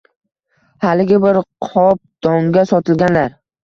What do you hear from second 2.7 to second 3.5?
sotilganlar